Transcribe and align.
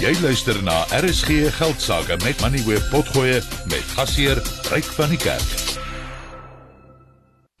Jy 0.00 0.14
luister 0.22 0.56
na 0.64 0.86
RSG 0.96 1.50
Geldsaake 1.58 2.16
met 2.24 2.38
Money 2.40 2.62
Web 2.64 2.86
Potgoe 2.88 3.34
met 3.68 3.90
gasheer 3.92 4.38
Ryk 4.72 4.86
van 4.96 5.10
die 5.12 5.18
Kerk. 5.20 5.50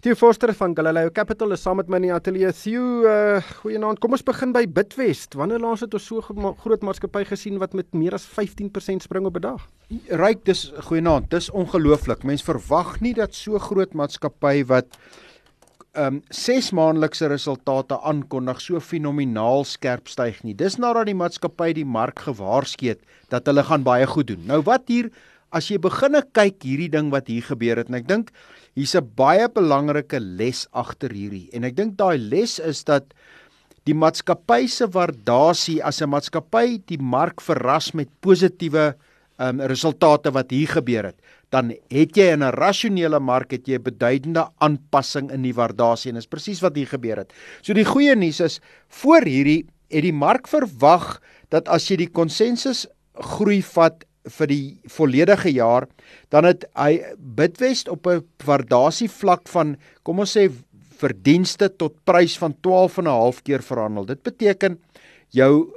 Theo 0.00 0.16
Forster 0.16 0.54
van 0.56 0.72
Galileo 0.72 1.12
Capital 1.12 1.52
is 1.52 1.60
saam 1.60 1.76
met 1.76 1.90
my 1.92 1.98
in 2.00 2.06
die 2.06 2.14
ateljee. 2.16 2.54
Theo, 2.56 2.86
uh, 3.04 3.44
goeienaand. 3.60 4.00
Kom 4.00 4.16
ons 4.16 4.24
begin 4.24 4.54
by 4.56 4.64
Bitwest. 4.64 5.36
Wanneer 5.36 5.60
laas 5.60 5.84
het 5.84 5.92
ons 5.92 6.06
so 6.08 6.24
groot 6.24 6.88
maatskappy 6.88 7.26
gesien 7.28 7.60
wat 7.60 7.76
met 7.76 7.92
meer 7.92 8.16
as 8.16 8.24
15% 8.24 9.04
spring 9.04 9.28
op 9.28 9.36
'n 9.36 9.44
dag? 9.44 9.68
Ryk, 10.08 10.40
dis 10.48 10.72
goeienaand. 10.88 11.28
Dis 11.28 11.50
ongelooflik. 11.52 12.24
Mense 12.24 12.48
verwag 12.48 13.02
nie 13.04 13.12
dat 13.12 13.34
so 13.34 13.58
groot 13.58 13.92
maatskappy 13.92 14.64
wat 14.64 14.96
um, 15.98 16.20
ses 16.30 16.70
maandelikse 16.76 17.28
resultate 17.30 17.98
aankondig 18.06 18.60
so 18.62 18.80
fenomenaal 18.80 19.64
skerp 19.68 20.10
styg 20.10 20.42
nie. 20.44 20.54
Dis 20.54 20.78
nadat 20.78 21.08
die 21.10 21.16
maatskappy 21.18 21.72
die 21.76 21.86
mark 21.86 22.22
gewaarsku 22.26 22.92
het 22.92 23.02
dat 23.32 23.46
hulle 23.50 23.64
gaan 23.66 23.86
baie 23.86 24.06
goed 24.06 24.30
doen. 24.30 24.46
Nou 24.46 24.60
wat 24.66 24.88
hier 24.90 25.10
as 25.50 25.70
jy 25.70 25.80
beginne 25.82 26.22
kyk 26.36 26.62
hierdie 26.62 26.90
ding 26.92 27.10
wat 27.10 27.28
hier 27.30 27.42
gebeur 27.42 27.80
het 27.80 27.90
en 27.90 27.98
ek 27.98 28.08
dink 28.08 28.30
hier's 28.78 28.94
'n 28.94 29.10
baie 29.16 29.48
belangrike 29.48 30.20
les 30.20 30.66
agter 30.72 31.10
hierdie 31.10 31.50
en 31.52 31.64
ek 31.64 31.74
dink 31.74 31.96
daai 31.98 32.18
les 32.18 32.58
is 32.58 32.84
dat 32.84 33.12
die 33.84 33.94
maatskappy 33.94 34.68
se 34.68 34.86
waardasie 34.86 35.82
as 35.82 36.00
'n 36.02 36.10
maatskappy 36.10 36.78
die 36.86 36.98
mark 36.98 37.40
verras 37.40 37.94
met 37.94 38.08
positiewe 38.20 38.94
ehm 38.94 39.09
um, 39.40 39.60
resultate 39.60 40.30
wat 40.36 40.50
hier 40.50 40.68
gebeur 40.68 41.10
het 41.10 41.18
dan 41.50 41.72
het 41.90 42.16
jy 42.16 42.30
in 42.30 42.44
'n 42.44 42.54
rasionele 42.54 43.18
mark 43.20 43.50
het 43.50 43.66
jy 43.66 43.78
'n 43.78 43.82
beduidende 43.82 44.48
aanpassing 44.58 45.30
in 45.30 45.42
die 45.42 45.54
waardasie 45.54 46.10
en 46.10 46.14
dis 46.14 46.26
presies 46.26 46.60
wat 46.60 46.76
hier 46.76 46.86
gebeur 46.86 47.16
het. 47.16 47.32
So 47.62 47.72
die 47.72 47.84
goeie 47.84 48.14
nuus 48.16 48.40
is 48.40 48.60
voor 48.88 49.22
hierdie 49.22 49.66
het 49.90 50.02
die 50.02 50.12
mark 50.12 50.46
verwag 50.46 51.20
dat 51.50 51.68
as 51.68 51.88
jy 51.90 51.96
die 51.96 52.12
konsensus 52.12 52.86
groei 53.14 53.62
vat 53.62 54.04
vir 54.24 54.46
die 54.46 54.80
volledige 54.86 55.50
jaar 55.50 55.88
dan 56.30 56.44
het 56.44 56.64
hy 56.76 57.02
Bitwest 57.18 57.88
op 57.88 58.06
'n 58.06 58.22
waardasie 58.44 59.08
vlak 59.08 59.48
van 59.48 59.76
kom 60.02 60.20
ons 60.20 60.36
sê 60.36 60.50
verdienste 61.00 61.68
tot 61.76 61.96
prys 62.04 62.38
van 62.38 62.54
12 62.60 62.98
en 62.98 63.04
'n 63.04 63.08
half 63.10 63.42
keer 63.42 63.62
verhandel. 63.62 64.04
Dit 64.04 64.22
beteken 64.22 64.78
jou 65.30 65.72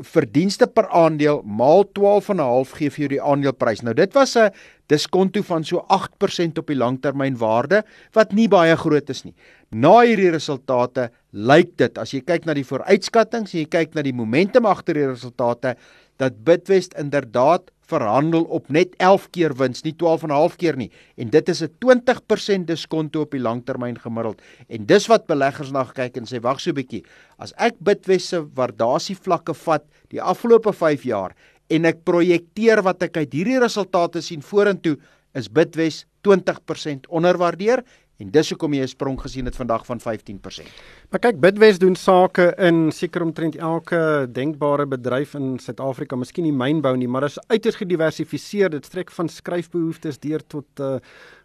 verdienste 0.00 0.66
per 0.66 0.88
aandeel 0.88 1.42
maal 1.44 1.84
12 1.92 2.28
en 2.30 2.36
'n 2.36 2.48
half 2.48 2.70
gee 2.78 2.90
vir 2.90 3.00
jou 3.00 3.08
die 3.08 3.22
aandeleprys. 3.22 3.82
Nou 3.82 3.94
dit 3.94 4.12
was 4.14 4.36
'n 4.36 4.50
diskonto 4.86 5.42
van 5.42 5.64
so 5.64 5.84
8% 5.88 6.58
op 6.58 6.66
die 6.66 6.76
langtermynwaarde 6.76 7.84
wat 8.12 8.32
nie 8.32 8.48
baie 8.48 8.76
groot 8.76 9.10
is 9.10 9.24
nie. 9.24 9.34
Na 9.70 10.00
hierdie 10.00 10.30
resultate 10.30 11.10
lyk 11.36 11.76
dit 11.76 11.98
as 12.00 12.14
jy 12.14 12.22
kyk 12.24 12.46
na 12.48 12.54
die 12.56 12.64
vooruitskattinge 12.64 13.52
en 13.52 13.60
jy 13.60 13.68
kyk 13.68 13.94
na 13.94 14.04
die 14.06 14.16
momentum 14.16 14.66
agter 14.66 14.96
die 14.96 15.08
resultate 15.10 15.74
dat 16.16 16.38
Bitwest 16.44 16.94
inderdaad 16.96 17.68
verhandel 17.86 18.46
op 18.50 18.70
net 18.72 18.96
11 18.98 19.26
keer 19.36 19.54
wins, 19.54 19.84
nie 19.84 19.94
12 19.94 20.24
en 20.24 20.30
'n 20.30 20.40
half 20.40 20.56
keer 20.56 20.76
nie. 20.76 20.90
En 21.16 21.30
dit 21.30 21.48
is 21.48 21.62
'n 21.62 21.70
20% 21.78 22.66
diskonto 22.66 23.20
op 23.20 23.30
die 23.30 23.40
langtermyn 23.40 23.98
gemiddeld. 23.98 24.42
En 24.68 24.86
dis 24.86 25.06
wat 25.06 25.26
beleggers 25.26 25.70
na 25.70 25.84
kyk 25.84 26.16
en 26.16 26.24
sê 26.24 26.40
wag 26.40 26.60
so 26.60 26.70
'n 26.70 26.74
bietjie. 26.74 27.04
As 27.38 27.52
ek 27.58 27.74
Bitwest 27.78 28.28
se 28.28 28.42
waardasie 28.54 29.16
vlakke 29.16 29.54
vat 29.54 29.84
die 30.08 30.22
afgelope 30.22 30.72
5 30.72 31.02
jaar 31.02 31.34
en 31.68 31.84
ek 31.84 32.04
projekteer 32.04 32.82
wat 32.82 33.02
ek 33.02 33.16
uit 33.16 33.32
hierdie 33.32 33.60
resultate 33.60 34.20
sien 34.20 34.42
vorentoe, 34.42 34.96
is 35.34 35.48
Bitwest 35.48 36.06
20% 36.22 37.06
onderwaardeer 37.08 37.84
En 38.16 38.30
dis 38.32 38.50
hoekom 38.50 38.72
jy 38.72 38.82
'n 38.82 38.88
sprong 38.88 39.20
gesien 39.20 39.44
het 39.44 39.56
vandag 39.56 39.84
van 39.86 40.00
15%. 40.00 40.68
Maar 41.10 41.20
kyk, 41.20 41.40
Bidwest 41.40 41.80
doen 41.80 41.94
sake 41.94 42.54
in 42.56 42.92
seker 42.92 43.22
omtrent 43.22 43.56
elke 43.56 44.28
denkbare 44.32 44.86
bedryf 44.86 45.34
in 45.34 45.58
Suid-Afrika, 45.58 46.16
miskien 46.16 46.44
nie 46.44 46.52
mynbou 46.52 46.96
nie, 46.96 47.08
maar 47.08 47.20
dit 47.20 47.30
is 47.30 47.48
uiters 47.48 47.76
gediversifiseer. 47.76 48.70
Dit 48.70 48.84
strek 48.84 49.10
van 49.10 49.28
skryfbehoeftes 49.28 50.18
deur 50.18 50.40
tot 50.46 50.80
uh 50.80 50.96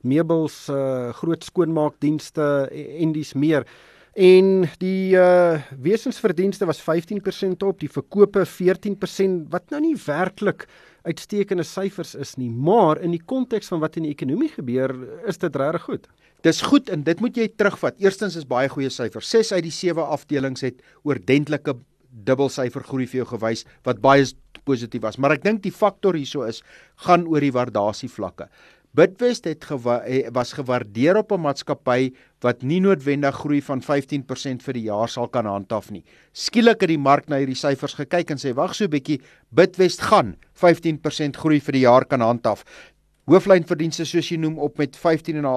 meubels, 0.01 0.69
uh 0.69 1.09
groot 1.13 1.43
skoonmaakdienste 1.43 2.69
en 2.99 3.11
dis 3.11 3.33
meer. 3.33 3.65
En 4.11 4.65
die 4.81 5.15
uh 5.15 5.61
wesensverdienste 5.79 6.65
was 6.67 6.81
15% 6.83 7.63
op, 7.63 7.79
die 7.79 7.89
verkope 7.89 8.43
14% 8.43 9.47
wat 9.49 9.69
nou 9.71 9.79
nie 9.81 9.95
werklik 10.05 10.65
uitstekende 11.07 11.63
syfers 11.63 12.13
is 12.15 12.35
nie, 12.35 12.49
maar 12.49 12.99
in 13.01 13.15
die 13.15 13.23
konteks 13.23 13.71
van 13.71 13.79
wat 13.79 13.95
in 13.95 14.03
die 14.03 14.11
ekonomie 14.11 14.51
gebeur, 14.51 14.91
is 15.25 15.39
dit 15.39 15.55
regtig 15.55 15.87
goed. 15.87 16.09
Dis 16.43 16.61
goed 16.61 16.89
en 16.89 17.03
dit 17.03 17.19
moet 17.21 17.37
jy 17.37 17.47
terugvat. 17.55 17.95
Eerstens 18.03 18.35
is 18.35 18.45
baie 18.45 18.69
goeie 18.69 18.89
syfers. 18.89 19.29
6 19.29 19.53
uit 19.53 19.63
die 19.63 19.71
7 19.71 20.03
afdelings 20.03 20.61
het 20.61 20.83
oordentlike 21.07 21.77
dubbelsyfer 22.11 22.83
groei 22.83 23.07
vir 23.07 23.21
jou 23.21 23.29
gewys 23.37 23.63
wat 23.87 24.01
baie 24.03 24.25
positief 24.67 25.01
was. 25.01 25.17
Maar 25.17 25.37
ek 25.37 25.45
dink 25.45 25.63
die 25.63 25.73
faktor 25.73 26.17
hierso 26.19 26.43
is 26.43 26.61
gaan 27.07 27.23
oor 27.31 27.41
die 27.41 27.53
waardasie 27.55 28.09
Bitwest 28.91 29.45
het 29.47 29.63
gewa 29.63 30.01
was 30.35 30.51
gewaardeer 30.53 31.15
op 31.17 31.31
'n 31.31 31.39
maatskappy 31.39 32.11
wat 32.41 32.61
nie 32.61 32.79
noodwendig 32.79 33.35
groei 33.35 33.61
van 33.61 33.81
15% 33.81 34.63
vir 34.63 34.73
die 34.73 34.83
jaar 34.83 35.09
sal 35.09 35.27
kan 35.27 35.45
handhaaf 35.45 35.91
nie. 35.91 36.03
Skielik 36.33 36.81
het 36.81 36.89
die 36.89 36.97
mark 36.97 37.29
na 37.29 37.37
hierdie 37.37 37.55
syfers 37.55 37.93
gekyk 37.93 38.29
en 38.31 38.37
sê 38.37 38.53
wag 38.53 38.75
so 38.75 38.83
'n 38.83 38.89
bietjie, 38.89 39.21
Bitwest 39.49 40.01
gaan 40.01 40.35
15% 40.53 41.37
groei 41.37 41.59
vir 41.61 41.71
die 41.71 41.81
jaar 41.87 42.05
kan 42.05 42.19
handhaaf 42.19 42.65
hooflynverdienste 43.29 44.05
soos 44.05 44.29
jy 44.31 44.37
noem 44.41 44.59
op 44.59 44.79
met 44.81 44.97
15 44.97 45.39
en 45.41 45.47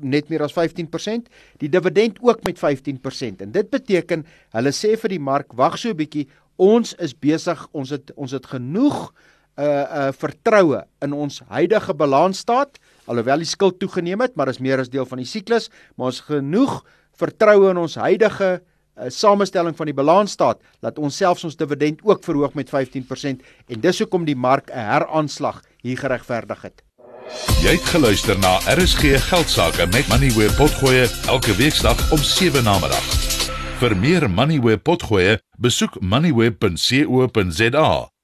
net 0.00 0.28
meer 0.28 0.42
as 0.42 0.54
15%, 0.56 1.28
die 1.62 1.70
dividend 1.70 2.18
ook 2.20 2.42
met 2.44 2.58
15%. 2.58 3.44
En 3.44 3.52
dit 3.54 3.70
beteken 3.70 4.26
hulle 4.56 4.72
sê 4.76 4.96
vir 5.00 5.14
die 5.14 5.22
mark, 5.22 5.52
wag 5.52 5.78
so 5.78 5.90
'n 5.90 5.96
bietjie, 5.96 6.28
ons 6.58 6.94
is 6.98 7.14
besig, 7.14 7.68
ons 7.72 7.90
het 7.90 8.12
ons 8.16 8.32
het 8.32 8.46
genoeg 8.46 9.12
uh 9.58 9.64
uh 9.64 10.12
vertroue 10.12 10.84
in 11.02 11.12
ons 11.12 11.42
huidige 11.48 11.94
balansstaat, 11.94 12.78
alhoewel 13.06 13.38
die 13.42 13.48
skuld 13.48 13.78
toegeneem 13.78 14.20
het, 14.20 14.36
maar 14.36 14.48
is 14.48 14.60
meer 14.62 14.78
as 14.82 14.90
deel 14.92 15.06
van 15.08 15.18
die 15.22 15.28
siklus, 15.28 15.70
maar 15.96 16.12
ons 16.12 16.20
genoeg 16.28 16.84
vertroue 17.18 17.70
in 17.70 17.80
ons 17.82 17.94
huidige 18.00 18.50
uh, 18.58 19.08
samestelling 19.08 19.76
van 19.76 19.86
die 19.90 19.96
balansstaat 19.96 20.62
dat 20.84 20.98
ons 20.98 21.16
selfs 21.16 21.44
ons 21.44 21.56
dividend 21.56 22.00
ook 22.04 22.24
verhoog 22.24 22.54
met 22.58 22.70
15% 22.72 23.42
en 23.68 23.80
dis 23.80 23.98
hoekom 24.04 24.24
die 24.28 24.36
mark 24.36 24.70
'n 24.70 24.78
heraanslag 24.78 25.62
hier 25.82 25.98
geregverdig 25.98 26.62
het. 26.62 26.82
Jy 27.62 27.78
het 27.78 27.86
geluister 27.94 28.38
na 28.38 28.58
RSG 28.66 29.16
Geldsaake 29.30 29.86
met 29.86 30.08
Money 30.08 30.30
where 30.34 30.52
potgoe 30.58 31.08
elke 31.26 31.54
weeksdag 31.56 32.12
om 32.12 32.18
7 32.18 32.64
na 32.64 32.78
middag. 32.78 33.06
Vir 33.80 33.96
meer 33.96 34.30
Money 34.30 34.60
where 34.60 34.78
potgoe, 34.78 35.38
besoek 35.58 36.00
moneyweb.co.za 36.00 37.88